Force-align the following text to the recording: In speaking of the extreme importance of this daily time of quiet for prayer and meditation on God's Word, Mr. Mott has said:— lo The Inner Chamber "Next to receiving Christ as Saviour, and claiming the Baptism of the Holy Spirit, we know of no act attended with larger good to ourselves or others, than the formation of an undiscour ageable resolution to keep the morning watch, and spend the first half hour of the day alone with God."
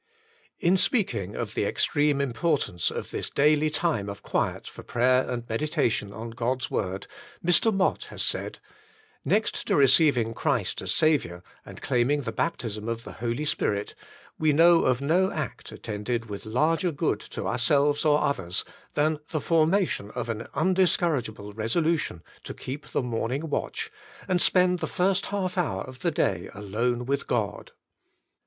In 0.59 0.77
speaking 0.77 1.35
of 1.35 1.53
the 1.53 1.63
extreme 1.63 2.21
importance 2.21 2.89
of 2.89 3.11
this 3.11 3.29
daily 3.29 3.69
time 3.69 4.09
of 4.09 4.23
quiet 4.23 4.65
for 4.65 4.81
prayer 4.81 5.29
and 5.29 5.47
meditation 5.47 6.11
on 6.11 6.31
God's 6.31 6.71
Word, 6.71 7.05
Mr. 7.45 7.71
Mott 7.71 8.05
has 8.05 8.23
said:— 8.23 8.37
lo 8.43 8.49
The 8.49 8.49
Inner 8.49 8.73
Chamber 8.73 9.35
"Next 9.35 9.67
to 9.67 9.75
receiving 9.75 10.33
Christ 10.33 10.81
as 10.81 10.91
Saviour, 10.91 11.43
and 11.63 11.83
claiming 11.83 12.23
the 12.23 12.31
Baptism 12.31 12.89
of 12.89 13.03
the 13.03 13.11
Holy 13.11 13.45
Spirit, 13.45 13.93
we 14.39 14.51
know 14.51 14.85
of 14.85 15.01
no 15.01 15.29
act 15.29 15.71
attended 15.71 16.31
with 16.31 16.47
larger 16.47 16.91
good 16.91 17.19
to 17.19 17.45
ourselves 17.45 18.03
or 18.03 18.23
others, 18.23 18.65
than 18.95 19.19
the 19.29 19.39
formation 19.39 20.09
of 20.15 20.29
an 20.29 20.47
undiscour 20.55 21.21
ageable 21.21 21.55
resolution 21.55 22.23
to 22.43 22.55
keep 22.55 22.87
the 22.87 23.03
morning 23.03 23.51
watch, 23.51 23.91
and 24.27 24.41
spend 24.41 24.79
the 24.79 24.87
first 24.87 25.27
half 25.27 25.59
hour 25.59 25.83
of 25.83 25.99
the 25.99 26.09
day 26.09 26.49
alone 26.55 27.05
with 27.05 27.27
God." 27.27 27.73